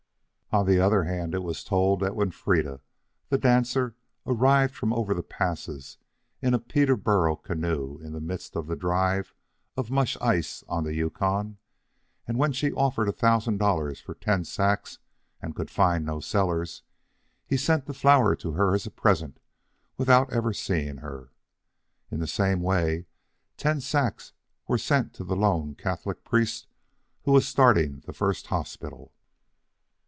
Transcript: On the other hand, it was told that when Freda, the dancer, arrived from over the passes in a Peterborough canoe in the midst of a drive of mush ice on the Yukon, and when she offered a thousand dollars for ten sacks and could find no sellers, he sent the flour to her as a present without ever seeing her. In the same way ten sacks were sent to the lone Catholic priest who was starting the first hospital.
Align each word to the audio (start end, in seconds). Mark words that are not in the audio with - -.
On 0.53 0.65
the 0.65 0.81
other 0.81 1.05
hand, 1.05 1.33
it 1.33 1.43
was 1.43 1.63
told 1.63 2.01
that 2.01 2.13
when 2.13 2.29
Freda, 2.29 2.81
the 3.29 3.37
dancer, 3.37 3.95
arrived 4.27 4.75
from 4.75 4.91
over 4.91 5.13
the 5.13 5.23
passes 5.23 5.97
in 6.41 6.53
a 6.53 6.59
Peterborough 6.59 7.37
canoe 7.37 7.99
in 7.99 8.11
the 8.11 8.19
midst 8.19 8.57
of 8.57 8.69
a 8.69 8.75
drive 8.75 9.33
of 9.77 9.89
mush 9.89 10.17
ice 10.19 10.61
on 10.67 10.83
the 10.83 10.93
Yukon, 10.93 11.57
and 12.27 12.37
when 12.37 12.51
she 12.51 12.73
offered 12.73 13.07
a 13.07 13.13
thousand 13.13 13.59
dollars 13.59 14.01
for 14.01 14.13
ten 14.13 14.43
sacks 14.43 14.99
and 15.41 15.55
could 15.55 15.71
find 15.71 16.05
no 16.05 16.19
sellers, 16.19 16.83
he 17.47 17.55
sent 17.55 17.85
the 17.85 17.93
flour 17.93 18.35
to 18.35 18.51
her 18.51 18.75
as 18.75 18.85
a 18.85 18.91
present 18.91 19.39
without 19.95 20.33
ever 20.33 20.51
seeing 20.51 20.97
her. 20.97 21.31
In 22.09 22.19
the 22.19 22.27
same 22.27 22.59
way 22.59 23.05
ten 23.55 23.79
sacks 23.79 24.33
were 24.67 24.77
sent 24.77 25.13
to 25.13 25.23
the 25.23 25.37
lone 25.37 25.75
Catholic 25.75 26.25
priest 26.25 26.67
who 27.23 27.31
was 27.31 27.47
starting 27.47 28.01
the 28.01 28.11
first 28.11 28.47
hospital. 28.47 29.13